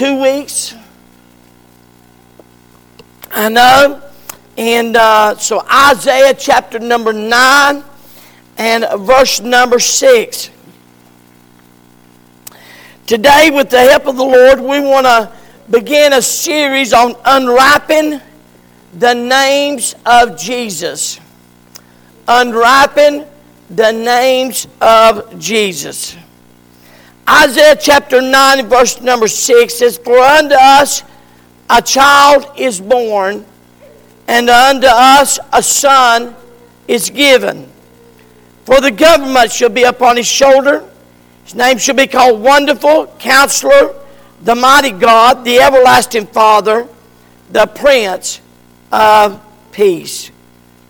[0.00, 0.74] two weeks.
[3.30, 4.00] I know.
[4.56, 7.84] And uh, so Isaiah chapter number 9
[8.56, 10.48] and verse number 6.
[13.06, 15.30] Today, with the help of the Lord, we want to
[15.68, 18.22] begin a series on unwrapping
[18.94, 21.20] the names of Jesus.
[22.26, 23.26] Unwrapping
[23.68, 26.16] the names of Jesus.
[27.30, 31.04] Isaiah chapter 9, verse number 6 says, For unto us
[31.68, 33.44] a child is born,
[34.26, 36.34] and unto us a son
[36.88, 37.70] is given.
[38.64, 40.90] For the government shall be upon his shoulder
[41.50, 43.96] his name shall be called Wonderful, Counselor,
[44.42, 46.86] the Mighty God, the Everlasting Father,
[47.50, 48.40] the Prince
[48.92, 50.30] of Peace.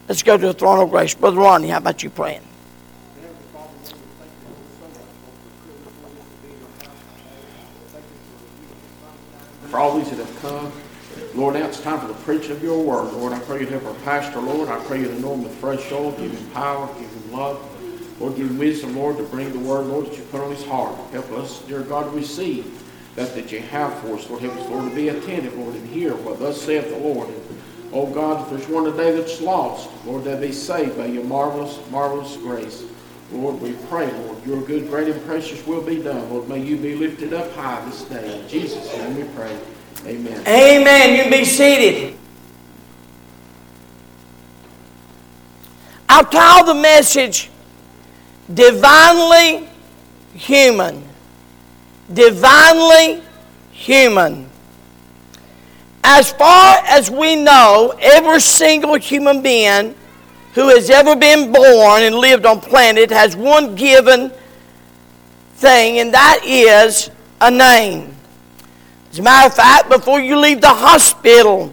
[0.07, 1.15] Let's go to the throne of grace.
[1.15, 2.43] Brother Ronnie, how about you praying?
[9.70, 10.73] For all these that have come,
[11.34, 13.12] Lord, now it's time for the preaching of your word.
[13.12, 14.69] Lord, I pray you help our pastor, Lord.
[14.69, 18.20] I pray you anoint him with fresh oil, give him power, give him love.
[18.20, 20.64] Lord, give him wisdom, Lord, to bring the word, Lord, that you put on his
[20.64, 20.97] heart.
[21.12, 22.83] Help us, dear God, receive
[23.14, 24.28] that that you have for us.
[24.28, 27.28] Lord, help us, Lord, to be attentive, Lord, and hear what thus saith the Lord.
[27.28, 27.42] And,
[27.92, 31.78] oh God, if there's one today that's lost, Lord, that be saved by your marvelous,
[31.91, 32.84] marvelous grace.
[33.33, 36.28] Lord, we pray, Lord, your good, great, and precious will be done.
[36.31, 38.41] Lord, may you be lifted up high this day.
[38.41, 39.56] In Jesus' name we pray.
[40.06, 40.41] Amen.
[40.48, 41.25] Amen.
[41.25, 42.17] You be seated.
[46.08, 47.51] I'll tell the message
[48.53, 49.69] divinely
[50.34, 51.05] human.
[52.12, 53.23] Divinely
[53.70, 54.51] human.
[56.03, 59.95] As far as we know, every single human being
[60.55, 64.33] who has ever been born and lived on planet has one given
[65.55, 68.17] thing, and that is a name.
[69.12, 71.73] As a matter of fact, before you leave the hospital,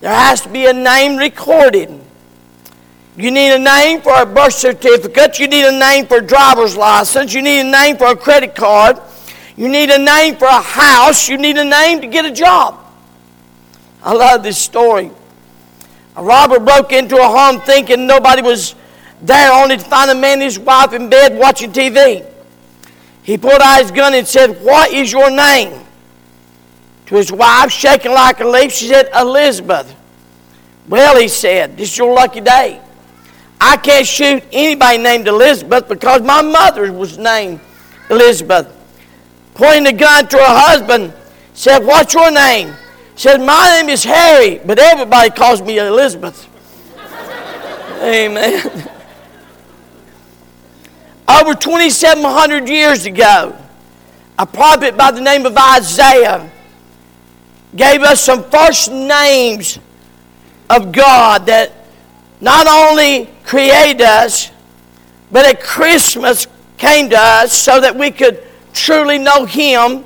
[0.00, 2.00] there has to be a name recorded.
[3.16, 5.38] You need a name for a birth certificate.
[5.38, 7.34] You need a name for a driver's license.
[7.34, 8.98] You need a name for a credit card.
[9.54, 11.28] You need a name for a house.
[11.28, 12.78] You need a name to get a job.
[14.02, 15.10] I love this story.
[16.16, 18.74] A robber broke into a home thinking nobody was
[19.22, 22.26] there, only to find a man and his wife in bed watching TV.
[23.22, 25.80] He pulled out his gun and said, What is your name?
[27.06, 29.94] To his wife, shaking like a leaf, she said, Elizabeth.
[30.88, 32.80] Well, he said, This is your lucky day.
[33.60, 37.60] I can't shoot anybody named Elizabeth because my mother was named
[38.10, 38.76] Elizabeth.
[39.54, 41.12] Pointing the gun to her husband,
[41.54, 42.74] said, What's your name?
[43.16, 46.48] Said, My name is Harry, but everybody calls me Elizabeth.
[48.02, 48.60] Amen.
[51.28, 53.56] Over 2,700 years ago,
[54.38, 56.50] a prophet by the name of Isaiah
[57.76, 59.78] gave us some first names
[60.68, 61.72] of God that
[62.40, 64.50] not only created us,
[65.30, 66.46] but at Christmas
[66.76, 68.42] came to us so that we could
[68.72, 70.04] truly know Him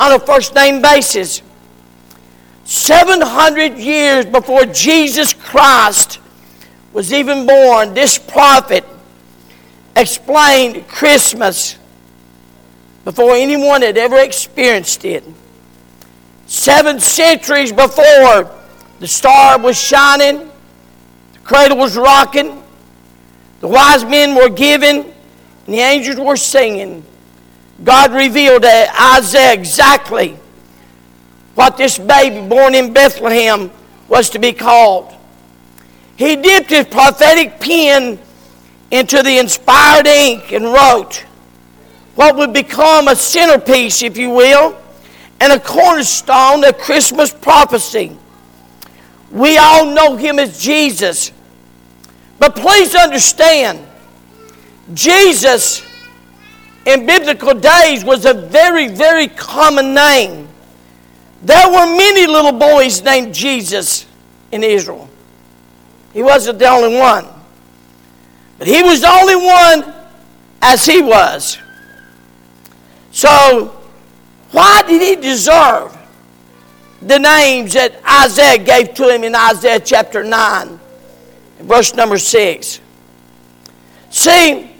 [0.00, 1.42] on a first name basis.
[2.68, 6.20] 700 years before Jesus Christ
[6.92, 8.84] was even born, this prophet
[9.96, 11.78] explained Christmas
[13.06, 15.24] before anyone had ever experienced it.
[16.46, 18.54] Seven centuries before
[19.00, 20.50] the star was shining,
[21.32, 22.62] the cradle was rocking,
[23.60, 27.02] the wise men were giving, and the angels were singing.
[27.82, 30.38] God revealed to Isaiah exactly
[31.58, 33.68] what this baby born in Bethlehem
[34.06, 35.12] was to be called.
[36.16, 38.16] He dipped his prophetic pen
[38.92, 41.24] into the inspired ink and wrote
[42.14, 44.80] what would become a centerpiece, if you will,
[45.40, 48.16] and a cornerstone of Christmas prophecy.
[49.32, 51.32] We all know him as Jesus.
[52.38, 53.84] But please understand,
[54.94, 55.82] Jesus
[56.86, 60.47] in biblical days was a very, very common name.
[61.42, 64.06] There were many little boys named Jesus
[64.50, 65.08] in Israel.
[66.12, 67.26] He wasn't the only one.
[68.58, 69.94] But he was the only one
[70.60, 71.58] as he was.
[73.12, 73.80] So,
[74.50, 75.96] why did he deserve
[77.00, 80.80] the names that Isaiah gave to him in Isaiah chapter 9?
[81.60, 82.80] verse number 6.
[84.10, 84.70] See,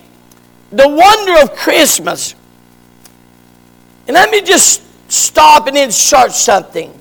[0.70, 2.34] the wonder of Christmas,
[4.06, 6.92] and let me just stop and insert something.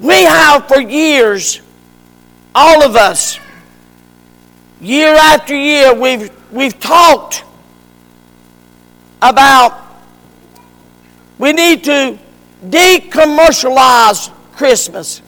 [0.00, 1.60] We have for years,
[2.54, 3.38] all of us,
[4.80, 7.44] year after year, we've, we've talked
[9.22, 9.84] about
[11.38, 12.18] we need to
[12.64, 15.20] decommercialize Christmas.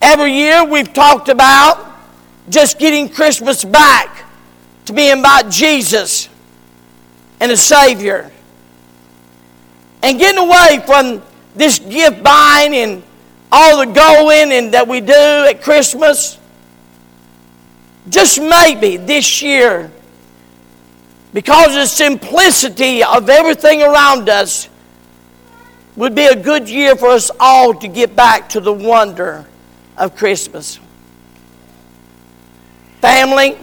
[0.00, 1.90] Every year we've talked about
[2.48, 4.24] just getting Christmas back
[4.86, 6.28] to being about Jesus
[7.42, 8.30] and a Savior.
[10.00, 11.20] And getting away from
[11.56, 13.02] this gift buying and
[13.50, 16.38] all the going and that we do at Christmas.
[18.08, 19.90] Just maybe this year,
[21.34, 24.68] because of the simplicity of everything around us,
[25.96, 29.44] would be a good year for us all to get back to the wonder
[29.98, 30.78] of Christmas.
[33.00, 33.58] Family,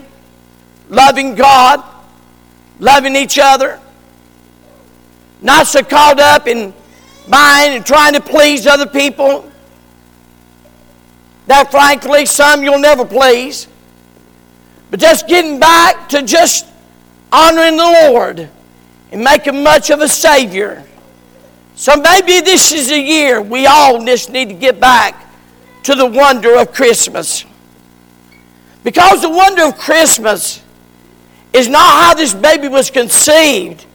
[0.90, 1.89] loving God,
[2.80, 3.80] loving each other,
[5.42, 6.74] not so caught up in
[7.30, 9.50] buying and trying to please other people.
[11.48, 13.68] That, frankly, some you'll never please.
[14.92, 16.66] But just getting back to just
[17.32, 18.50] honoring the Lord
[19.12, 20.84] and making much of a Savior.
[21.76, 25.32] So maybe this is a year we all just need to get back
[25.84, 27.46] to the wonder of Christmas.
[28.84, 30.62] Because the wonder of Christmas
[31.54, 33.86] is not how this baby was conceived,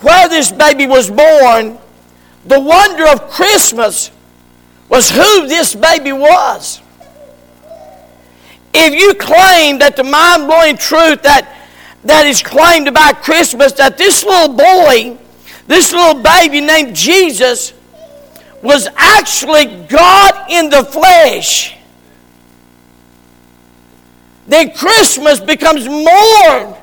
[0.00, 1.78] where this baby was born.
[2.46, 4.10] The wonder of Christmas
[4.88, 6.80] was who this baby was.
[8.72, 11.66] If you claim that the mind blowing truth that,
[12.04, 15.18] that is claimed about Christmas, that this little boy,
[15.66, 17.72] this little baby named Jesus,
[18.62, 21.76] was actually God in the flesh,
[24.50, 26.76] then Christmas becomes more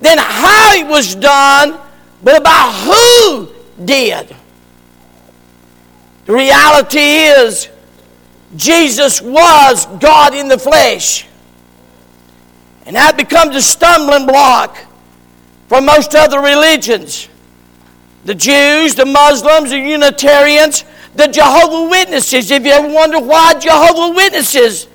[0.00, 1.78] than how it was done,
[2.22, 3.48] but about who
[3.84, 4.36] did.
[6.26, 7.68] The reality is,
[8.56, 11.26] Jesus was God in the flesh.
[12.84, 14.76] And that becomes a stumbling block
[15.68, 17.28] for most other religions.
[18.24, 22.50] The Jews, the Muslims, the Unitarians, the Jehovah Witnesses.
[22.50, 24.88] If you ever wonder why Jehovah Witnesses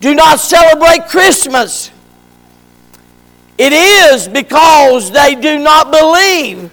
[0.00, 1.90] do not celebrate Christmas,
[3.58, 6.72] it is because they do not believe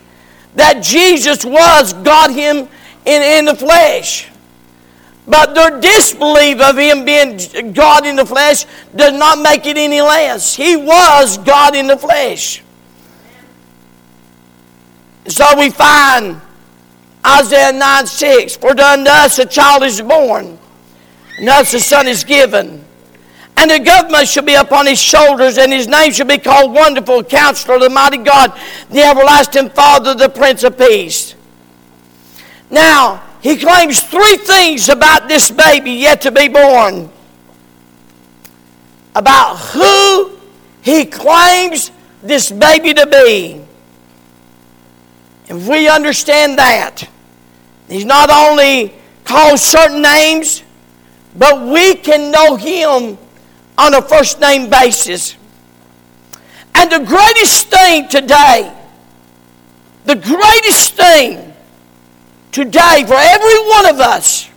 [0.56, 2.69] that Jesus was God Him
[3.06, 4.29] in, in the flesh.
[5.27, 8.65] But their disbelief of Him being God in the flesh
[8.95, 10.56] does not make it any less.
[10.56, 12.63] He was God in the flesh.
[15.27, 16.39] So we find
[17.25, 20.57] Isaiah 9 6 For unto us a child is born,
[21.38, 22.87] and us a son is given.
[23.57, 27.24] And the government shall be upon his shoulders, and his name shall be called Wonderful
[27.24, 28.54] Counselor, the Mighty God,
[28.92, 31.33] the Everlasting Father, the Prince of Peace.
[32.69, 37.09] Now, he claims three things about this baby yet to be born.
[39.15, 40.38] About who
[40.83, 43.65] he claims this baby to be.
[45.48, 47.10] If we understand that,
[47.89, 48.94] he's not only
[49.24, 50.62] called certain names,
[51.36, 53.18] but we can know him
[53.77, 55.35] on a first name basis.
[56.75, 58.71] And the greatest thing today,
[60.06, 61.53] the greatest thing
[62.51, 64.50] today for every one of us,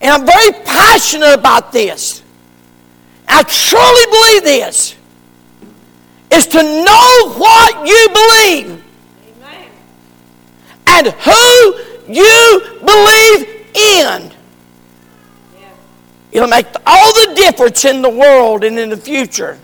[0.00, 2.22] and I'm very passionate about this,
[3.28, 4.96] I truly believe this,
[6.32, 8.84] is to know what you believe
[9.44, 9.70] Amen.
[10.86, 14.32] and who you believe in.
[16.32, 19.58] It'll make all the difference in the world and in the future.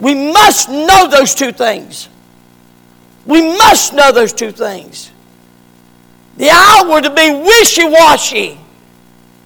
[0.00, 2.08] We must know those two things.
[3.26, 5.12] We must know those two things.
[6.38, 8.58] The hour to be wishy washy,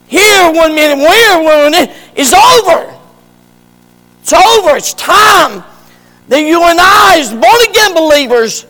[0.07, 2.97] here one minute, where one minute, is over.
[4.21, 4.77] It's over.
[4.77, 5.65] It's time
[6.29, 8.67] that you and I, as born again believers,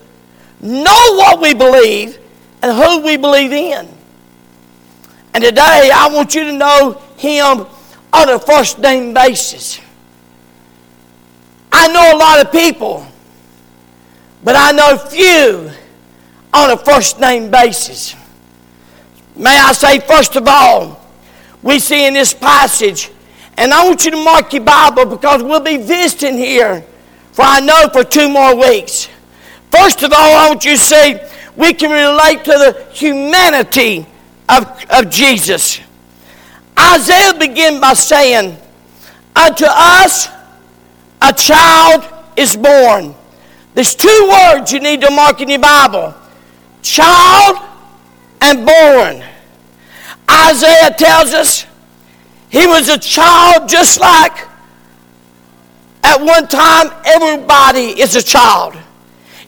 [0.63, 2.19] know what we believe
[2.63, 3.89] and who we believe in.
[5.35, 7.67] And today, I want you to know him
[8.13, 9.81] on a first name basis.
[11.71, 13.07] I know a lot of people,
[14.45, 15.71] but I know few
[16.53, 18.15] on a first name basis.
[19.35, 21.01] May I say, first of all,
[21.63, 23.11] we see in this passage,
[23.57, 26.85] and I want you to mark your Bible because we'll be visiting here
[27.33, 29.09] for I know for two more weeks.
[29.71, 31.17] First of all, I want you to see
[31.57, 34.07] we can relate to the humanity
[34.49, 35.81] of, of Jesus.
[36.83, 38.57] Isaiah began by saying,
[39.37, 40.29] Unto us
[41.21, 42.05] a child
[42.37, 43.15] is born.
[43.75, 46.15] There's two words you need to mark in your Bible
[46.83, 47.59] child
[48.41, 49.25] and born.
[50.29, 51.65] Isaiah tells us
[52.51, 54.49] he was a child just like
[56.03, 58.77] at one time everybody is a child.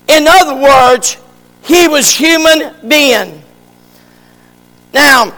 [0.08, 1.16] In other words,
[1.62, 3.42] he was human being.
[4.92, 5.34] Now,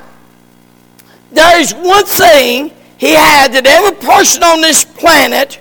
[1.36, 5.60] there is one thing he had that every person on this planet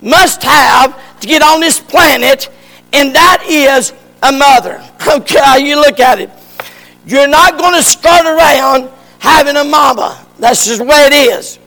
[0.00, 2.48] must have to get on this planet,
[2.92, 3.92] and that is
[4.22, 4.82] a mother.
[5.06, 6.30] Okay, you look at it.
[7.06, 8.90] You're not going to skirt around
[9.20, 10.26] having a mama.
[10.40, 11.60] That's just the way it is.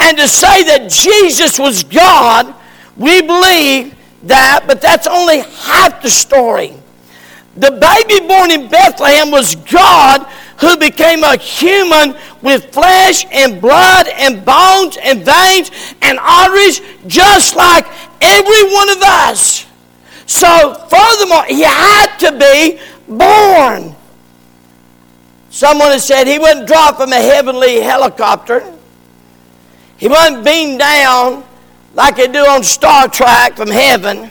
[0.00, 2.52] And to say that Jesus was God,
[2.96, 3.94] we believe
[4.24, 6.74] that, but that's only half the story.
[7.56, 10.26] The baby born in Bethlehem was God
[10.60, 15.70] who became a human with flesh and blood and bones and veins
[16.02, 17.86] and arteries, just like
[18.20, 19.66] every one of us.
[20.26, 23.94] So, furthermore, he had to be born.
[25.50, 28.74] Someone has said he wasn't dropped from a heavenly helicopter.
[29.96, 31.44] He wasn't beamed down
[31.94, 34.30] like they do on Star Trek from heaven.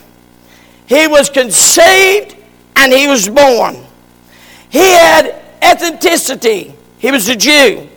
[0.86, 2.36] He was conceived
[2.76, 3.78] and he was born.
[4.70, 6.74] He had ethnicity.
[6.98, 7.88] He was a Jew.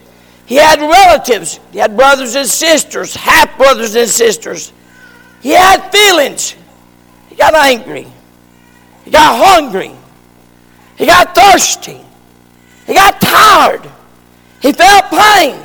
[0.46, 1.60] He had relatives.
[1.72, 4.72] He had brothers and sisters, half brothers and sisters.
[5.40, 6.56] He had feelings.
[7.28, 8.06] He got angry.
[9.04, 9.92] He got hungry.
[10.96, 12.00] He got thirsty.
[12.86, 13.90] He got tired.
[14.60, 15.58] He felt pain.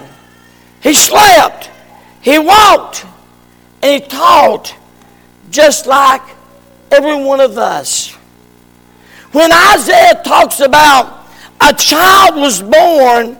[0.81, 1.71] He slept.
[2.21, 3.05] He walked.
[3.81, 4.73] And he taught
[5.49, 6.21] just like
[6.91, 8.13] every one of us.
[9.31, 11.24] When Isaiah talks about
[11.69, 13.37] a child was born,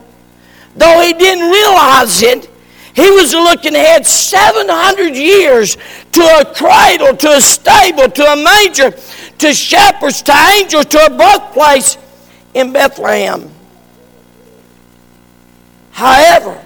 [0.75, 2.49] though he didn't realize it,
[2.93, 5.77] he was looking ahead 700 years
[6.13, 8.91] to a cradle, to a stable, to a manger,
[9.37, 11.97] to shepherds, to angels, to a birthplace
[12.53, 13.51] in Bethlehem.
[15.91, 16.61] However,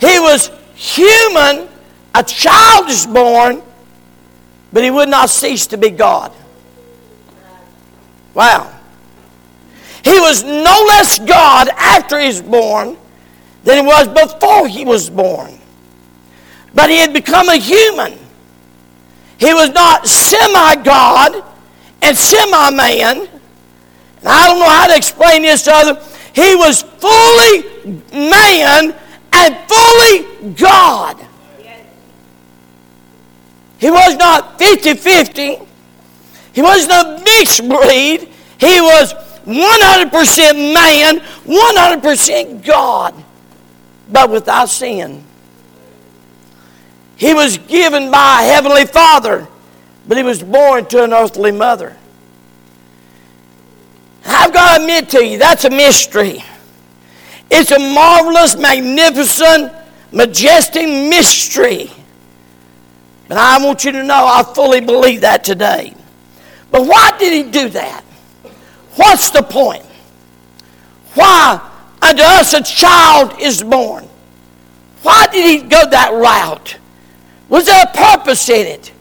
[0.00, 1.68] he was human,
[2.14, 3.62] a child is born,
[4.72, 6.32] but he would not cease to be God.
[8.34, 8.75] Wow.
[10.06, 12.96] He was no less God after he was born
[13.64, 15.58] than he was before he was born.
[16.72, 18.16] But he had become a human.
[19.36, 21.42] He was not semi God
[22.02, 23.18] and semi man.
[23.18, 26.16] And I don't know how to explain this to others.
[26.32, 28.94] He was fully man
[29.32, 31.16] and fully God.
[33.78, 35.58] He was not 50 50.
[36.52, 38.28] He wasn't a mixed breed.
[38.58, 43.14] He was 100% man, 100% God,
[44.10, 45.24] but without sin.
[47.16, 49.46] He was given by a heavenly father,
[50.08, 51.96] but he was born to an earthly mother.
[54.24, 56.42] I've got to admit to you, that's a mystery.
[57.48, 59.72] It's a marvelous, magnificent,
[60.10, 61.92] majestic mystery.
[63.28, 65.94] But I want you to know I fully believe that today.
[66.70, 68.04] But why did he do that?
[68.96, 69.84] What's the point?
[71.14, 71.60] Why
[72.02, 74.08] unto us a child is born?
[75.02, 76.78] Why did he go that route?
[77.48, 78.92] Was there a purpose in it?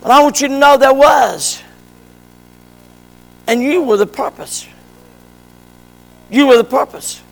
[0.00, 1.62] But I want you to know there was.
[3.46, 4.66] And you were the purpose.
[6.30, 7.22] You were the purpose.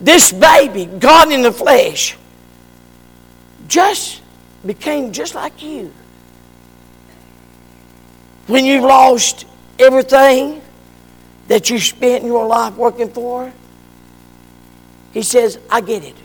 [0.00, 2.16] This baby, God in the flesh,
[3.66, 4.22] just
[4.64, 5.92] became just like you.
[8.48, 9.44] When you've lost
[9.78, 10.62] everything
[11.48, 13.52] that you spent your life working for,
[15.12, 16.16] he says, I get it.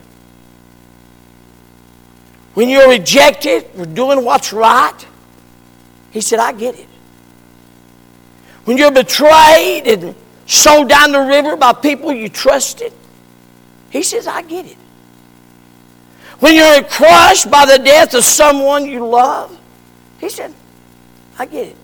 [2.53, 5.05] When you're rejected for doing what's right,
[6.11, 6.87] he said, I get it.
[8.63, 10.15] When you're betrayed and
[10.45, 12.93] sold down the river by people you trusted,
[13.89, 14.77] he says, I get it.
[16.39, 19.59] When you're crushed by the death of someone you love,
[20.19, 20.53] he said,
[21.37, 21.77] I get it.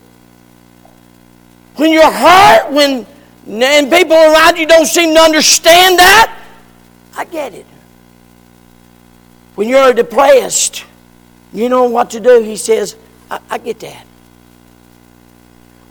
[1.80, 3.08] When you're hurt, when
[3.48, 6.44] and people around you don't seem to understand that,
[7.16, 7.66] I get it.
[9.56, 10.84] When you're depressed,
[11.54, 12.42] you know what to do.
[12.42, 12.98] He says,
[13.32, 14.06] I, I get that.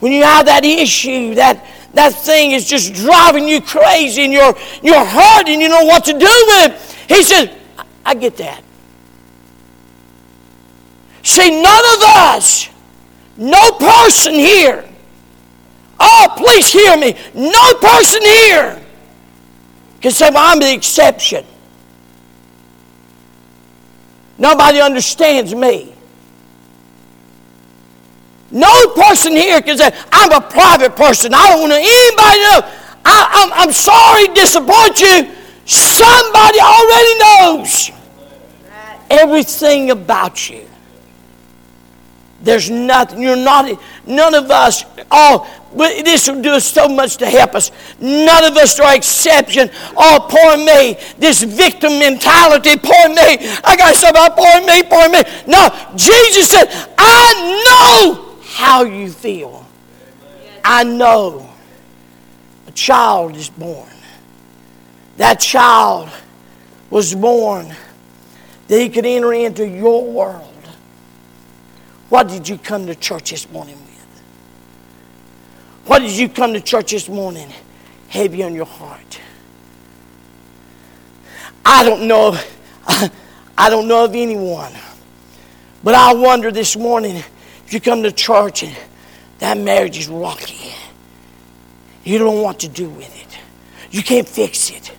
[0.01, 4.55] When you have that issue, that, that thing is just driving you crazy and you're,
[4.83, 8.37] you're hurt and you know what to do with it, he says, I, I get
[8.37, 8.63] that.
[11.23, 12.69] See, none of us,
[13.39, 14.88] no person here,
[16.01, 17.15] Oh, please hear me.
[17.35, 18.83] No person here
[20.01, 21.45] can say, Well, I'm the exception.
[24.39, 25.93] Nobody understands me.
[28.51, 31.35] No person here can say, I'm a private person.
[31.35, 32.75] I don't want anybody to know.
[33.05, 35.35] I, am sorry to disappoint you.
[35.67, 37.91] Somebody already knows
[39.11, 40.68] everything about you.
[42.41, 43.21] There's nothing.
[43.21, 43.81] You're not.
[44.07, 44.85] None of us.
[45.11, 47.73] Oh, this will do so much to help us.
[48.01, 49.71] None of us are exception.
[49.97, 50.97] Oh, poor me.
[51.19, 52.77] This victim mentality.
[52.77, 53.39] Poor me.
[53.65, 54.35] I got somebody.
[54.37, 54.83] Poor me.
[54.85, 55.23] Poor me.
[55.47, 57.35] No, Jesus said, "I
[57.67, 59.67] know how you feel.
[60.65, 61.49] I know."
[62.69, 63.91] A child is born.
[65.17, 66.09] That child
[66.91, 67.75] was born
[68.69, 70.48] that he could enter into your world.
[72.09, 73.89] What did you come to church this morning with?
[75.87, 77.53] What did you come to church this morning
[78.09, 79.21] heavy on your heart?
[81.65, 82.39] I don't know.
[83.59, 84.73] I don't know of anyone.
[85.85, 88.77] But I wonder this morning if you come to church and
[89.39, 90.73] that marriage is rocky.
[92.05, 93.39] You don't what to do with it.
[93.91, 94.93] You can't fix it.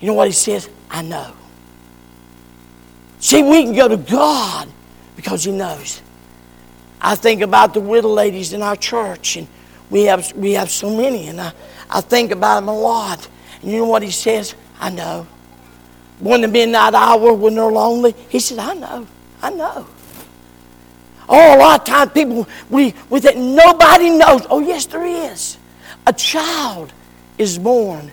[0.00, 0.68] You know what he says?
[0.90, 1.32] I know.
[3.18, 4.68] See, we can go to God
[5.22, 6.02] because He knows.
[7.00, 9.46] I think about the widow ladies in our church, and
[9.88, 11.52] we have, we have so many, and I,
[11.88, 13.28] I think about them a lot.
[13.62, 14.54] And you know what He says?
[14.80, 15.26] I know.
[16.18, 19.06] When the midnight hour, when they're lonely, He said, I know.
[19.40, 19.86] I know.
[21.28, 24.42] Oh, a lot of times people, we, we think nobody knows.
[24.50, 25.56] Oh, yes, there is.
[26.06, 26.92] A child
[27.38, 28.10] is born,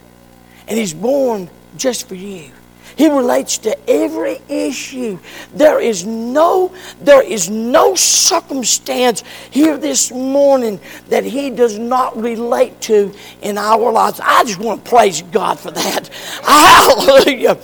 [0.68, 2.52] and he's born just for you.
[3.00, 5.20] He relates to every issue.
[5.54, 12.82] There is no, there is no circumstance here this morning that he does not relate
[12.82, 14.20] to in our lives.
[14.22, 16.10] I just want to praise God for that.
[16.44, 17.58] Hallelujah.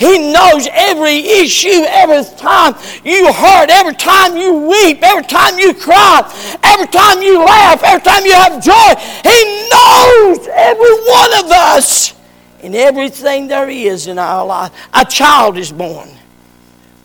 [0.00, 5.72] He knows every issue, every time you hurt, every time you weep, every time you
[5.72, 8.94] cry, every time you laugh, every time you have joy.
[9.22, 12.19] He knows every one of us
[12.62, 14.72] in everything there is in our life.
[14.92, 16.08] A child is born.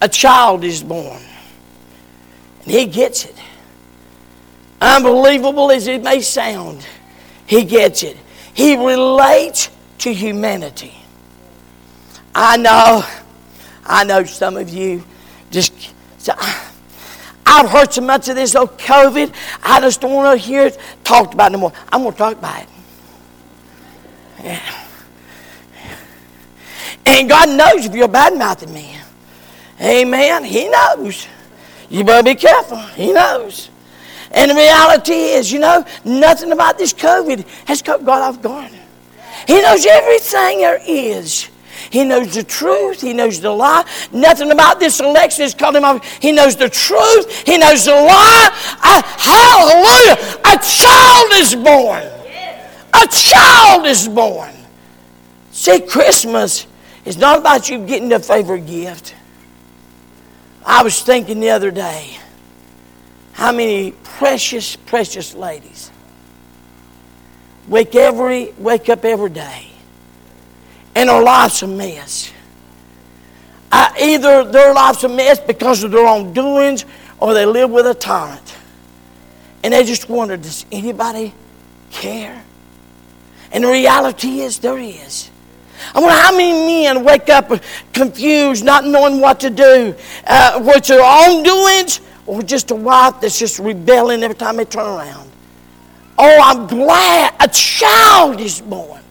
[0.02, 1.22] A child is born.
[2.64, 3.36] And he gets it.
[4.82, 6.86] Unbelievable as it may sound,
[7.48, 8.18] he gets it.
[8.54, 10.94] He relates to humanity.
[12.34, 13.04] I know,
[13.86, 15.04] I know some of you
[15.52, 15.94] just.
[17.48, 20.78] I've heard so much of this old COVID, I just don't want to hear it
[21.04, 21.74] talked about no more.
[21.90, 22.70] I'm going to talk about it.
[24.44, 24.85] Yeah.
[27.06, 28.98] And God knows if you're a bad mouthing me.
[29.82, 30.44] Amen.
[30.44, 31.28] He knows.
[31.90, 32.78] You better be careful.
[32.78, 33.70] He knows.
[34.32, 38.72] And the reality is, you know, nothing about this COVID has caught God off guard.
[39.48, 41.50] He knows everything there is.
[41.92, 43.02] He knows the truth.
[43.02, 43.86] He knows the lie.
[44.12, 46.04] Nothing about this election has caught him off.
[46.22, 47.44] He knows the truth.
[47.46, 48.50] He knows the lie.
[49.20, 50.18] Hallelujah.
[50.44, 52.04] A child is born.
[52.94, 54.54] A child is born.
[55.52, 56.66] See, Christmas
[57.06, 59.16] it's not about you getting a favorite gift.
[60.66, 62.18] I was thinking the other day
[63.34, 65.92] how many precious, precious ladies
[67.68, 69.70] wake every wake up every day
[70.96, 72.32] and their life's a mess.
[73.72, 76.86] Uh, either their life's a mess because of their own doings
[77.20, 78.56] or they live with a tyrant.
[79.64, 81.34] And they just wonder, does anybody
[81.92, 82.44] care?
[83.52, 85.30] And the reality is there is.
[85.94, 87.52] I wonder how many men wake up
[87.94, 89.96] confused, not knowing what to do,
[90.28, 94.66] uh, what's their own doings, or just a wife that's just rebelling every time they
[94.66, 95.30] turn around.
[96.18, 99.02] Oh, I'm glad a child is born.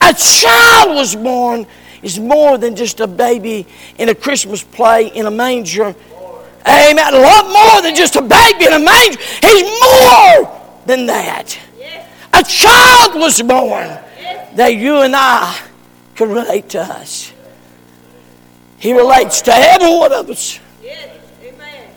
[0.00, 1.66] A child was born
[2.02, 3.66] is more than just a baby
[3.98, 5.94] in a Christmas play in a manger.
[6.66, 7.14] Amen.
[7.14, 9.18] A lot more than just a baby in a manger.
[9.42, 11.58] He's more than that.
[12.32, 13.98] A child was born
[14.54, 15.69] that you and I
[16.20, 17.32] can relate to us.
[18.78, 20.60] He relates to every one of us.
[20.82, 21.08] Yes,
[21.42, 21.94] amen.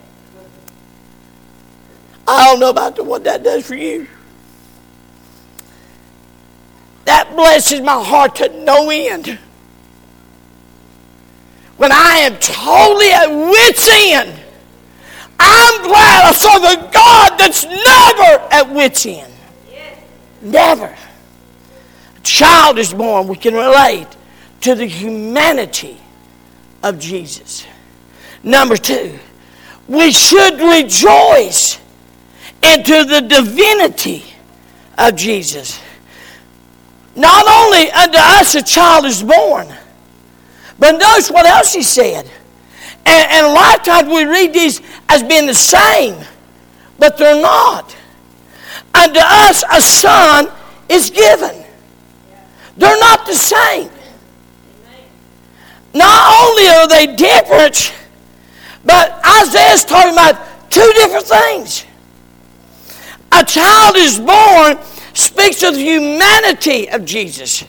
[2.26, 4.08] I don't know about what that does for you.
[7.04, 9.38] That blesses my heart to no end.
[11.76, 14.40] When I am totally at wit's end,
[15.38, 19.34] I'm glad I saw the God that's never at wit's end.
[19.70, 20.00] Yes.
[20.42, 20.96] Never
[22.24, 24.08] child is born, we can relate
[24.62, 25.98] to the humanity
[26.82, 27.66] of Jesus.
[28.44, 29.20] Number two,
[29.88, 31.80] we should rejoice
[32.62, 34.24] into the divinity
[34.98, 35.82] of Jesus.
[37.16, 39.68] Not only unto us a child is born,
[40.80, 42.30] but notice what else he said.
[43.06, 46.16] And, and a lot of times we read these as being the same,
[46.98, 47.96] but they're not.
[48.96, 50.50] Unto us a son
[50.90, 51.63] is given.
[52.78, 53.90] They're not the same.
[55.94, 57.94] Not only are they different,
[58.84, 61.86] but Isaiah's talking about Two different things.
[63.32, 64.80] A child is born
[65.14, 67.64] speaks of the humanity of Jesus.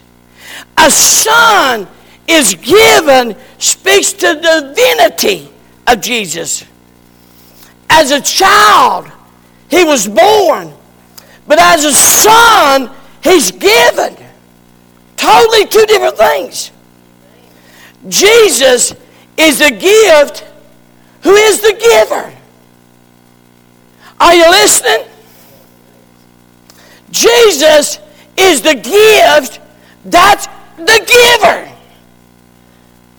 [0.75, 1.87] A son
[2.27, 5.53] is given speaks to the divinity
[5.85, 6.65] of Jesus.
[7.91, 9.11] As a child,
[9.69, 10.73] he was born,
[11.45, 12.89] but as a son,
[13.23, 14.14] he's given.
[15.25, 16.69] Totally two different things.
[18.07, 18.93] Jesus
[19.37, 20.45] is the gift.
[21.23, 22.31] Who is the giver?
[24.19, 25.07] Are you listening?
[27.09, 27.97] Jesus
[28.37, 29.59] is the gift.
[30.05, 30.45] That's
[30.77, 31.71] the giver.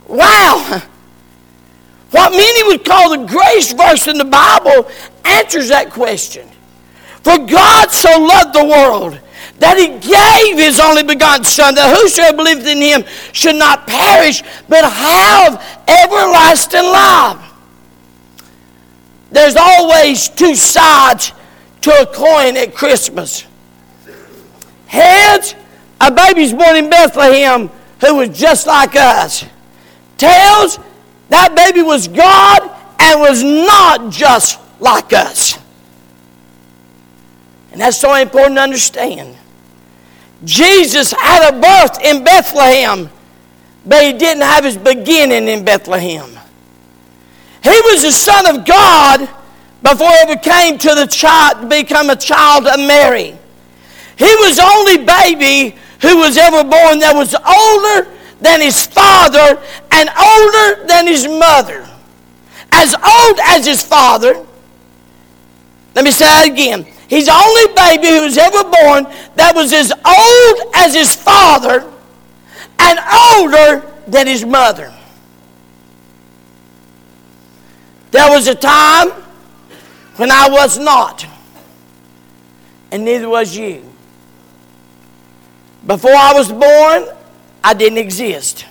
[0.06, 0.82] Wow.
[2.12, 4.88] What many would call the grace verse in the Bible
[5.24, 6.48] answers that question.
[7.24, 9.20] For God so loved the world
[9.58, 14.42] that he gave his only begotten Son, that whosoever believeth in him should not perish,
[14.68, 17.52] but have everlasting life.
[19.30, 21.32] There's always two sides
[21.82, 23.44] to a coin at Christmas.
[24.86, 25.54] Heads,
[26.00, 29.44] a baby's born in Bethlehem who was just like us.
[30.16, 30.78] Tails,
[31.28, 35.58] that baby was God and was not just like us.
[37.72, 39.35] And that's so important to understand.
[40.44, 43.10] Jesus had a birth in Bethlehem,
[43.84, 46.30] but he didn't have his beginning in Bethlehem.
[47.62, 49.28] He was the Son of God
[49.82, 53.36] before he ever came to the child to become a child of Mary.
[54.18, 59.60] He was the only baby who was ever born that was older than his father
[59.90, 61.88] and older than his mother.
[62.72, 64.44] As old as his father.
[65.94, 66.86] Let me say that again.
[67.08, 71.92] He's the only baby who was ever born that was as old as his father
[72.78, 72.98] and
[73.36, 74.92] older than his mother.
[78.10, 79.10] There was a time
[80.16, 81.26] when I was not,
[82.90, 83.82] and neither was you.
[85.86, 87.16] Before I was born,
[87.62, 88.64] I didn't exist.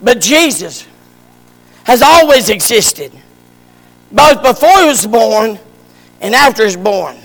[0.00, 0.86] But Jesus
[1.84, 3.12] has always existed,
[4.12, 5.58] both before he was born
[6.20, 7.16] and after he was born.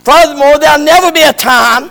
[0.00, 1.90] Furthermore, there'll never be a time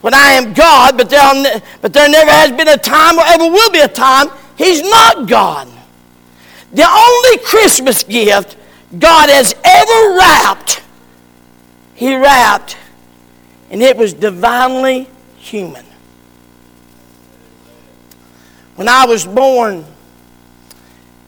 [0.00, 3.44] when I am God, but, there but there never has been a time or ever
[3.44, 5.68] will be a time he's not God.
[6.72, 8.56] The only Christmas gift
[8.98, 10.82] God has ever wrapped,
[11.94, 12.76] he wrapped
[13.70, 15.84] and it was divinely human.
[18.76, 19.84] When I was born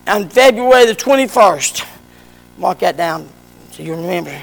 [0.07, 1.92] on February the 21st,
[2.63, 3.27] mark that down
[3.71, 4.33] so you remember.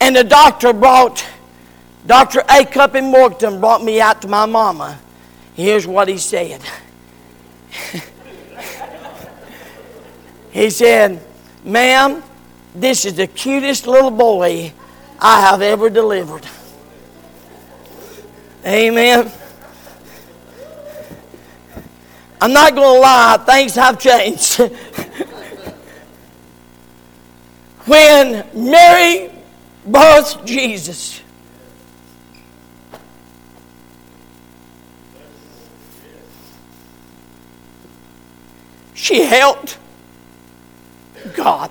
[0.00, 1.26] And the doctor brought,
[2.06, 2.40] Dr.
[2.48, 5.00] Acup in Morganton brought me out to my mama.
[5.54, 6.62] Here's what he said.
[10.52, 11.20] he said,
[11.64, 12.22] Ma'am,
[12.76, 14.72] this is the cutest little boy
[15.18, 16.46] I have ever delivered.
[18.64, 19.32] Amen.
[22.40, 24.60] I'm not going to lie, things have changed.
[27.86, 29.30] when Mary
[29.88, 31.20] birthed Jesus,
[38.94, 39.78] she helped
[41.34, 41.70] God.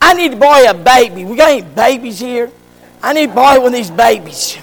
[0.00, 1.24] I need to borrow a baby.
[1.24, 2.50] We got any babies here?
[3.02, 4.58] I need to borrow one of these babies.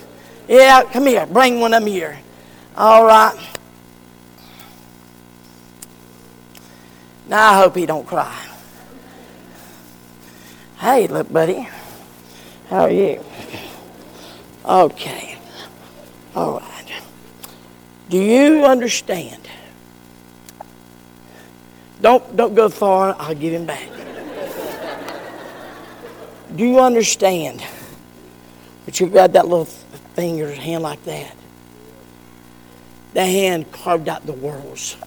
[0.48, 1.26] Yeah, come here.
[1.26, 2.20] Bring one of them here.
[2.76, 3.38] All right.
[7.30, 8.44] Now I hope he don't cry.
[10.80, 11.68] Hey, look, buddy.
[12.70, 13.24] How are you?
[14.66, 15.38] Okay.
[16.36, 17.02] All right.
[18.10, 19.48] Do you understand?
[22.02, 23.16] Don't don't go far.
[23.20, 23.90] I'll give him back.
[26.56, 27.64] Do you understand?
[28.86, 31.36] But you've got that little finger, hand like that.
[33.14, 34.98] That hand carved out the worlds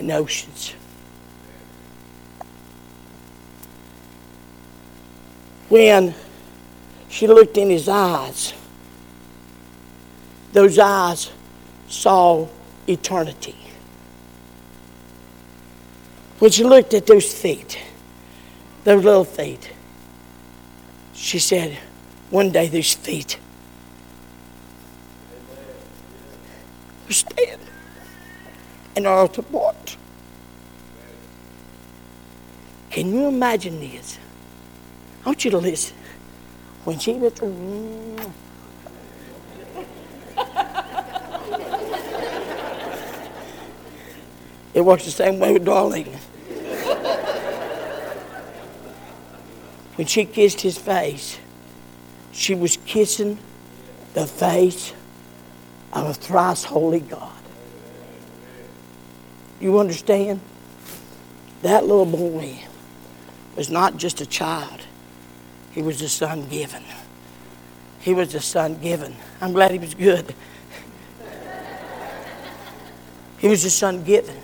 [0.00, 0.74] and oceans.
[5.68, 6.14] When
[7.08, 8.52] she looked in his eyes,
[10.52, 11.30] those eyes
[11.88, 12.48] saw
[12.88, 13.56] eternity.
[16.40, 17.78] When she looked at those feet,
[18.84, 19.70] those little feet.
[21.12, 21.76] She said,
[22.30, 23.38] one day these feet
[27.06, 27.59] will stand
[29.06, 29.96] and to support.
[32.90, 34.18] Can you imagine this?
[35.24, 35.96] I want you to listen.
[36.84, 37.32] When she was.
[44.74, 46.06] it works the same way with darling.
[49.96, 51.38] when she kissed his face,
[52.32, 53.38] she was kissing
[54.14, 54.94] the face
[55.92, 57.39] of a thrice holy God.
[59.60, 60.40] You understand?
[61.62, 62.58] That little boy
[63.56, 64.80] was not just a child,
[65.72, 66.82] he was a son given.
[68.00, 69.14] He was a son given.
[69.40, 70.34] I'm glad he was good.
[73.38, 74.36] He was a son given.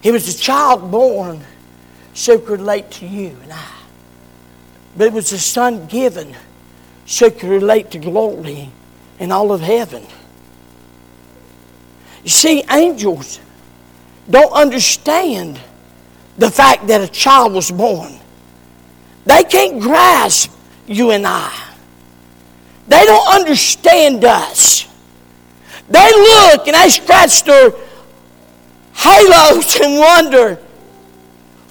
[0.00, 1.42] He was a child born
[2.14, 3.72] so could relate to you and I.
[4.96, 6.34] But it was a son given
[7.06, 8.70] so could relate to glory
[9.18, 10.04] in all of heaven.
[12.24, 13.40] See, angels
[14.28, 15.60] don't understand
[16.36, 18.18] the fact that a child was born.
[19.26, 20.50] They can't grasp
[20.86, 21.52] you and I.
[22.88, 24.88] They don't understand us.
[25.88, 27.72] They look and they scratch their
[28.92, 30.54] halos and wonder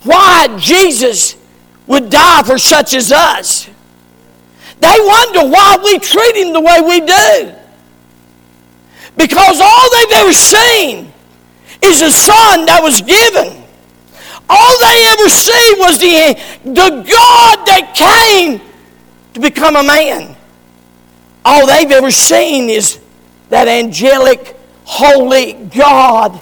[0.03, 1.35] why Jesus
[1.87, 3.69] would die for such as us.
[4.79, 7.58] They wonder why we treat him the way we do.
[9.17, 11.11] Because all they've ever seen
[11.81, 13.63] is a son that was given.
[14.49, 18.61] All they ever see was the, the God that came
[19.33, 20.35] to become a man.
[21.45, 22.99] All they've ever seen is
[23.49, 26.39] that angelic, holy God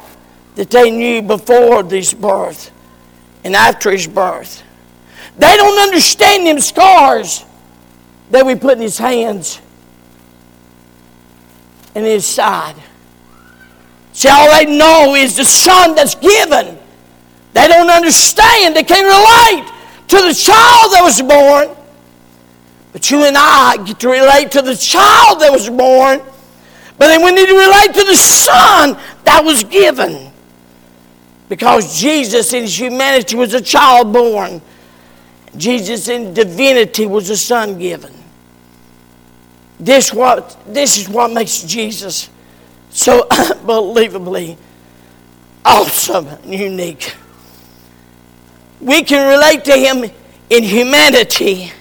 [0.56, 2.72] that they knew before his birth
[3.44, 4.64] and after his birth.
[5.38, 7.46] They don't understand them scars
[8.32, 9.62] that we put in his hands
[11.98, 12.76] and his side.
[14.14, 16.78] See, all they know is the son that's given.
[17.54, 18.76] They don't understand.
[18.76, 19.68] They can't relate
[20.10, 21.76] to the child that was born.
[22.94, 26.22] But you and I get to relate to the child that was born.
[27.00, 30.32] But then we need to relate to the son that was given.
[31.50, 34.62] Because Jesus in his humanity was a child born.
[35.56, 38.17] Jesus in divinity was a son given.
[39.80, 42.30] This, what, this is what makes Jesus
[42.90, 44.58] so unbelievably
[45.64, 47.16] awesome and unique.
[48.80, 50.10] We can relate to him
[50.50, 51.72] in humanity.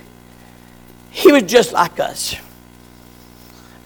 [1.11, 2.35] He was just like us.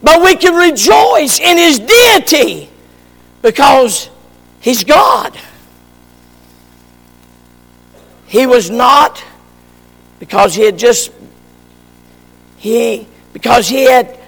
[0.02, 2.70] But we can rejoice in his deity
[3.42, 4.08] because
[4.60, 5.38] he's God.
[8.26, 9.22] He was not
[10.18, 11.12] because he had just
[12.56, 14.18] he because he had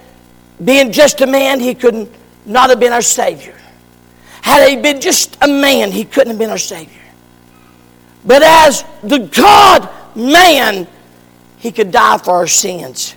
[0.63, 2.09] been just a man, he could not
[2.47, 3.59] not have been our Savior.
[4.43, 7.01] Had he been just a man, he couldn't have been our Savior.
[8.25, 10.87] But as the God man,
[11.59, 13.15] he could die for our sins.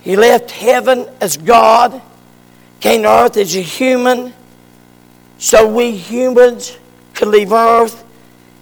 [0.00, 2.00] He left heaven as God,
[2.80, 4.32] came to earth as a human,
[5.38, 6.78] so we humans
[7.14, 8.04] could leave earth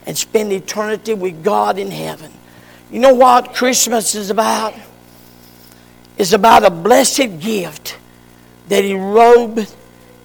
[0.06, 2.32] and spend eternity with God in heaven.
[2.90, 4.74] You know what Christmas is about?
[6.16, 7.98] It's about a blessed gift
[8.68, 9.72] that He robed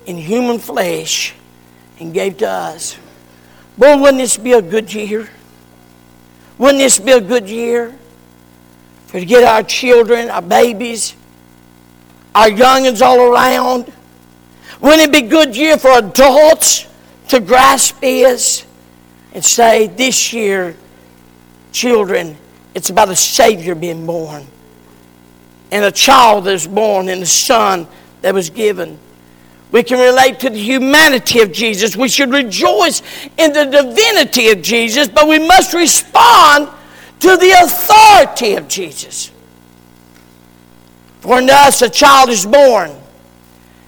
[0.06, 1.34] in human flesh
[1.99, 2.97] and gave to us.
[3.78, 5.30] Boy, wouldn't this be a good year?
[6.58, 7.97] Wouldn't this be a good year
[9.08, 11.15] for to get our children, our babies,
[12.36, 13.91] our youngins all around?
[14.82, 16.86] Wouldn't it be a good year for adults
[17.30, 18.65] to grasp this
[19.34, 20.75] and say, this year,
[21.71, 22.38] children,
[22.75, 24.45] it's about a Savior being born
[25.71, 27.88] and a child that was born and a son
[28.21, 28.97] that was given.
[29.71, 31.95] We can relate to the humanity of Jesus.
[31.95, 33.03] We should rejoice
[33.38, 36.69] in the divinity of Jesus, but we must respond
[37.19, 39.32] to the authority of Jesus.
[41.19, 42.91] For unto us a child is born,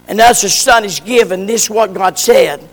[0.07, 1.45] and us a son is given.
[1.45, 2.67] This is what God said.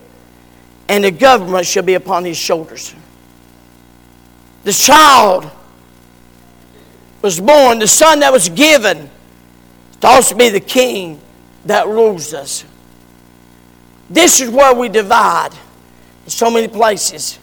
[0.88, 2.94] And the government shall be upon his shoulders.
[4.64, 5.50] The child
[7.22, 9.10] was born, the son that was given,
[10.00, 11.20] to also be the king
[11.64, 12.64] that rules us.
[14.08, 15.50] This is where we divide
[16.24, 17.38] in so many places.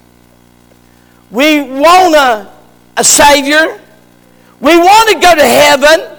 [1.29, 2.51] We want a,
[2.97, 3.81] a Savior.
[4.61, 6.17] We want to go to heaven.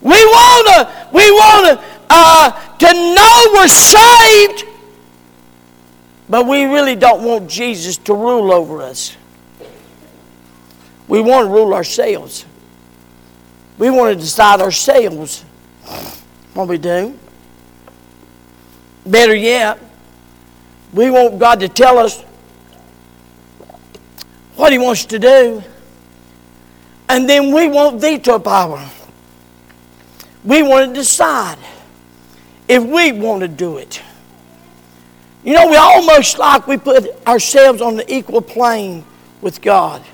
[0.00, 4.64] We want to, we want to, uh, to know we're saved,
[6.28, 9.16] but we really don't want Jesus to rule over us.
[11.06, 12.46] We want to rule ourselves.
[13.82, 15.42] We want to decide ourselves
[16.54, 17.18] what we do.
[19.04, 19.80] Better yet,
[20.92, 22.22] we want God to tell us
[24.54, 25.64] what He wants to do.
[27.08, 28.88] And then we want veto power.
[30.44, 31.58] We want to decide
[32.68, 34.00] if we want to do it.
[35.42, 39.04] You know, we almost like we put ourselves on the equal plane
[39.40, 40.04] with God.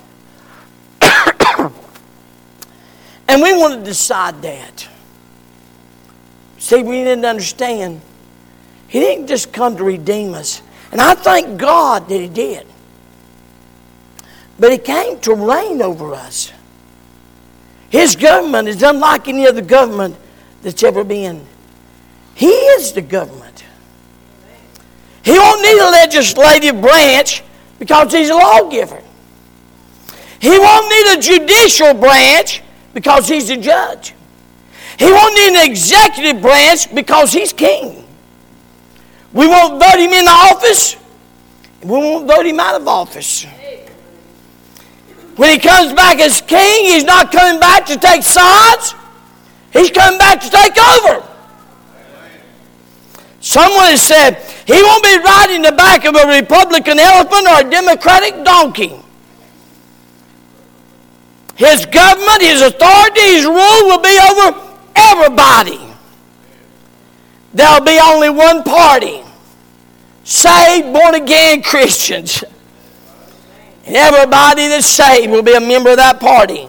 [3.28, 4.88] And we want to decide that.
[6.58, 8.00] See, we didn't understand.
[8.88, 10.62] He didn't just come to redeem us.
[10.90, 12.66] And I thank God that He did.
[14.58, 16.52] But He came to reign over us.
[17.90, 20.16] His government is unlike any other government
[20.62, 21.44] that's ever been.
[22.34, 23.64] He is the government.
[25.22, 27.42] He won't need a legislative branch
[27.78, 29.02] because he's a lawgiver.
[30.40, 32.62] He won't need a judicial branch
[32.94, 34.14] because he's a judge.
[34.98, 38.04] He won't need an executive branch because he's king.
[39.32, 40.96] We won't vote him in the office.
[41.82, 43.46] We won't vote him out of office.
[45.36, 48.94] When he comes back as king, he's not coming back to take sides.
[49.72, 51.24] He's coming back to take over.
[53.40, 57.70] Someone has said he won't be riding the back of a Republican elephant or a
[57.70, 58.98] Democratic donkey.
[61.58, 65.80] His government, his authority, his rule will be over everybody.
[67.52, 69.24] There'll be only one party
[70.22, 72.44] saved, born again Christians.
[73.86, 76.68] And everybody that's saved will be a member of that party.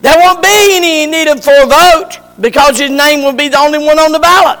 [0.00, 3.78] There won't be any needed for a vote because his name will be the only
[3.78, 4.58] one on the ballot.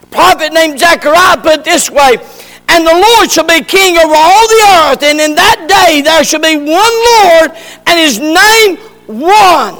[0.00, 2.18] A prophet named Zechariah put it this way
[2.74, 6.24] And the Lord shall be king over all the earth, and in that day there
[6.24, 7.52] shall be one Lord,
[7.86, 9.78] and his name one.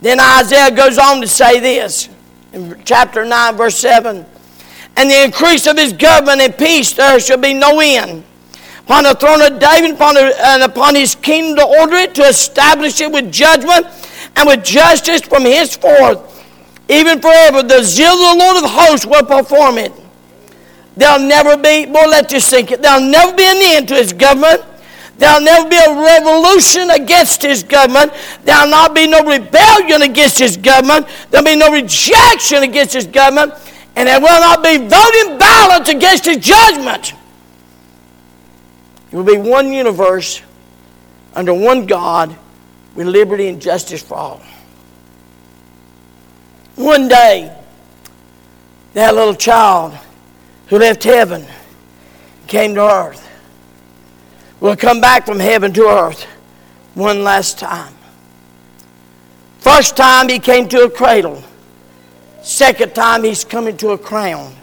[0.00, 2.08] Then Isaiah goes on to say this
[2.52, 4.24] in chapter 9, verse 7
[4.96, 8.22] And the increase of his government and peace there shall be no end
[8.84, 13.00] upon the throne of David upon and upon his kingdom to order it, to establish
[13.00, 13.84] it with judgment
[14.36, 16.46] and with justice from henceforth,
[16.88, 17.64] even forever.
[17.64, 19.92] The zeal of the Lord of hosts will perform it.
[20.96, 22.80] There'll never be, boy, let this sink it.
[22.80, 24.62] There'll never be an end to his government.
[25.18, 28.12] There'll never be a revolution against his government.
[28.44, 31.06] There'll not be no rebellion against his government.
[31.30, 33.54] There'll be no rejection against his government.
[33.94, 37.14] And there will not be voting ballots against his judgment.
[39.10, 40.42] It will be one universe
[41.34, 42.36] under one God
[42.94, 44.42] with liberty and justice for all.
[46.74, 47.54] One day,
[48.92, 49.98] that little child
[50.66, 51.46] who left heaven
[52.46, 53.28] came to earth
[54.60, 56.24] will come back from heaven to earth
[56.94, 57.94] one last time.
[59.58, 61.42] First time he came to a cradle.
[62.42, 64.54] Second time he's coming to a crown.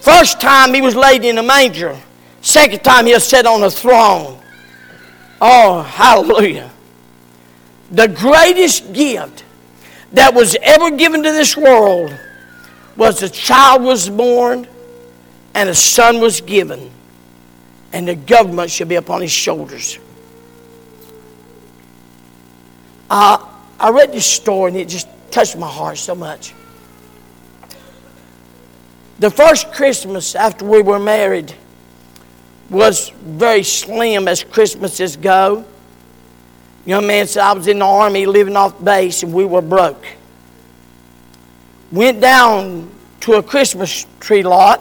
[0.00, 1.98] First time he was laid in a manger.
[2.40, 4.40] Second time he'll sit on a throne.
[5.40, 6.70] Oh, hallelujah.
[7.90, 9.44] The greatest gift
[10.12, 12.16] that was ever given to this world
[12.96, 14.66] was a child was born
[15.54, 16.90] and a son was given,
[17.92, 19.98] and the government should be upon his shoulders.
[23.10, 23.44] Uh,
[23.80, 26.54] I read this story and it just touched my heart so much.
[29.18, 31.54] The first Christmas after we were married,
[32.70, 35.64] was very slim as Christmases go.
[36.84, 40.06] Young man said, I was in the army living off base and we were broke.
[41.90, 44.80] Went down to a Christmas tree lot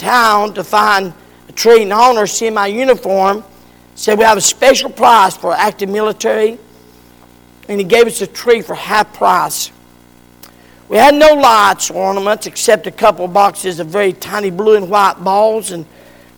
[0.00, 1.12] town to find
[1.48, 3.44] a tree and owner see my uniform
[3.94, 6.58] said we have a special price for active military
[7.68, 9.70] and he gave us a tree for half price
[10.90, 14.90] we had no lights or ornaments except a couple boxes of very tiny blue and
[14.90, 15.86] white balls and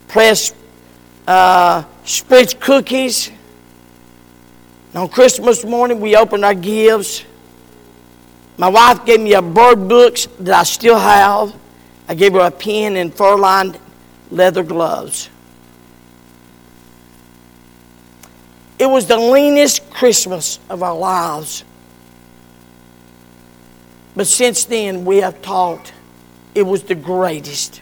[0.08, 0.54] pressed
[1.26, 3.28] uh, Spritz cookies.
[4.88, 7.24] And on Christmas morning, we opened our gifts.
[8.58, 11.54] My wife gave me a bird books that I still have.
[12.12, 13.78] I gave her a pen and fur-lined
[14.30, 15.30] leather gloves.
[18.78, 21.64] It was the leanest Christmas of our lives.
[24.14, 25.90] But since then, we have taught
[26.54, 27.80] it was the greatest.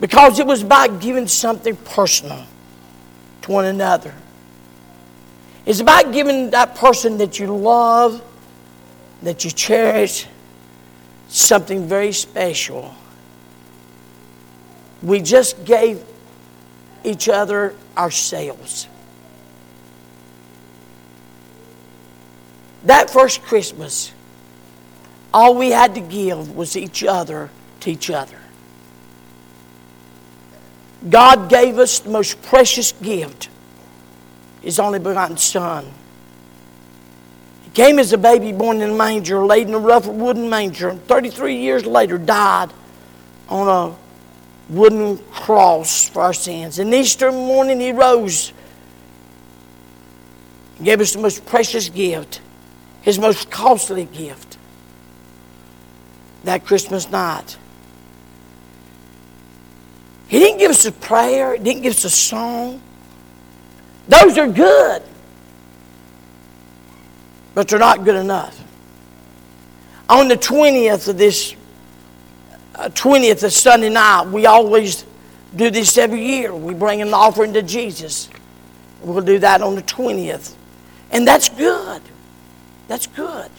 [0.00, 2.46] Because it was about giving something personal
[3.42, 4.14] to one another.
[5.64, 8.22] It's about giving that person that you love,
[9.22, 10.28] that you cherish,
[11.28, 12.94] something very special.
[15.02, 16.04] We just gave
[17.04, 18.88] each other ourselves.
[22.84, 24.12] That first Christmas,
[25.34, 27.50] all we had to give was each other
[27.80, 28.38] to each other.
[31.08, 33.48] God gave us the most precious gift,
[34.62, 35.92] His only begotten Son.
[37.76, 41.06] Came as a baby born in a manger, laid in a rough wooden manger, and
[41.06, 42.72] 33 years later died
[43.50, 46.78] on a wooden cross for our sins.
[46.78, 48.54] And Easter morning, he rose
[50.82, 52.40] gave us the most precious gift,
[53.02, 54.56] his most costly gift,
[56.44, 57.58] that Christmas night.
[60.28, 62.80] He didn't give us a prayer, he didn't give us a song.
[64.08, 65.02] Those are good,
[67.56, 68.62] but they're not good enough.
[70.10, 71.56] On the 20th of this,
[72.74, 75.06] uh, 20th of Sunday night, we always
[75.56, 76.54] do this every year.
[76.54, 78.28] We bring an offering to Jesus.
[79.00, 80.54] We'll do that on the 20th.
[81.10, 82.02] And that's good.
[82.88, 83.50] That's good.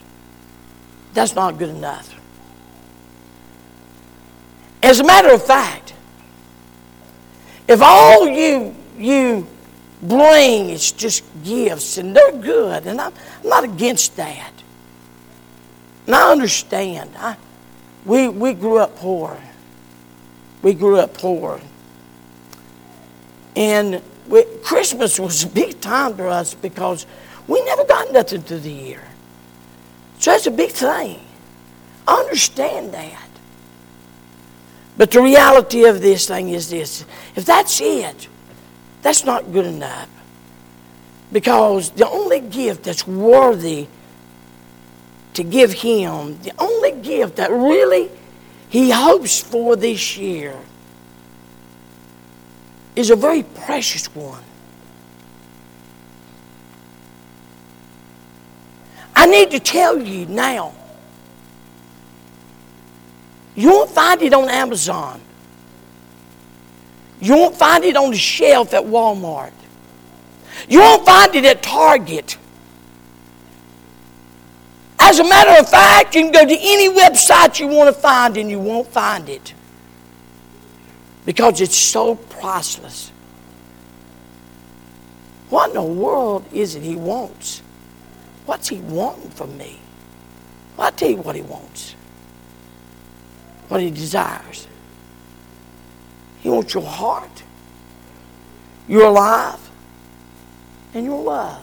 [1.16, 2.14] That's not good enough.
[4.84, 5.96] As a matter of fact,
[7.68, 9.48] if all you you
[10.02, 14.52] bring is just gifts and they're good, and I'm, I'm not against that.
[16.06, 17.12] And I understand.
[17.18, 17.38] I,
[18.06, 19.38] we, we grew up poor.
[20.62, 21.60] We grew up poor.
[23.56, 27.06] And we, Christmas was a big time for us because
[27.48, 29.04] we never got nothing through the year.
[30.20, 31.20] So that's a big thing.
[32.08, 33.28] I understand that.
[34.98, 38.28] But the reality of this thing is this if that's it,
[39.02, 40.10] that's not good enough.
[41.32, 43.88] Because the only gift that's worthy
[45.34, 48.10] to give him, the only gift that really
[48.70, 50.58] he hopes for this year,
[52.96, 54.44] is a very precious one.
[59.16, 60.74] I need to tell you now.
[63.56, 65.20] You won't find it on Amazon.
[67.20, 69.52] You won't find it on the shelf at Walmart.
[70.70, 72.38] You won't find it at Target.
[75.00, 78.36] As a matter of fact, you can go to any website you want to find
[78.38, 79.54] and you won't find it
[81.26, 83.12] because it's so priceless.
[85.50, 87.62] What in the world is it he wants?
[88.46, 89.80] What's he wanting from me?
[90.76, 91.96] Well, I'll tell you what he wants,
[93.68, 94.68] what he desires.
[96.48, 97.44] He wants your heart,
[98.88, 99.70] your life,
[100.94, 101.62] and your love.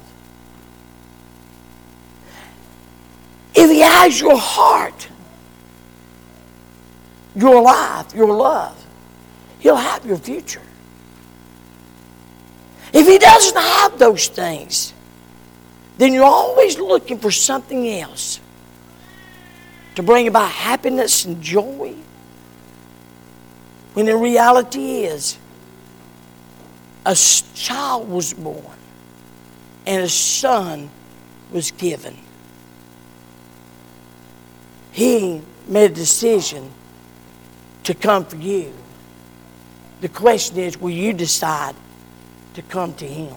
[3.55, 5.09] If he has your heart,
[7.35, 8.77] your life, your love,
[9.59, 10.61] he'll have your future.
[12.93, 14.93] If he doesn't have those things,
[15.97, 18.39] then you're always looking for something else
[19.95, 21.95] to bring about happiness and joy.
[23.95, 25.39] When the reality is,
[27.07, 27.15] a
[27.55, 28.77] child was born
[29.87, 30.91] and a son
[31.53, 32.19] was given.
[34.91, 36.71] He made a decision
[37.85, 38.73] to come for you.
[40.01, 41.75] The question is, will you decide
[42.55, 43.35] to come to him?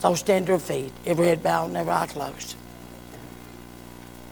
[0.00, 2.54] So stand to your feet, every head bowed and every eye closed.